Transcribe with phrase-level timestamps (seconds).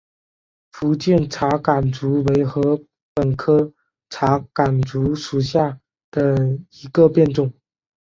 [0.71, 2.81] 福建茶竿竹为禾
[3.13, 3.71] 本科
[4.09, 7.53] 茶秆竹属下的一个变种。